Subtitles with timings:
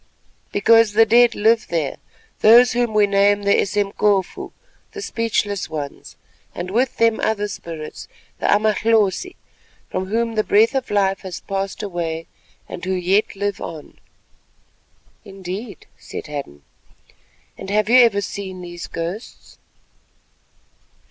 [0.51, 1.97] "Because the dead live there,
[2.39, 4.51] those whom we name the Esemkofu,
[4.93, 6.15] the Speechless Ones,
[6.55, 8.07] and with them other Spirits,
[8.39, 9.35] the Amahlosi,
[9.91, 12.25] from whom the breath of life has passed away,
[12.67, 13.99] and who yet live on."
[15.23, 16.63] "Indeed," said Hadden,
[17.55, 19.59] "and have you ever seen these ghosts?"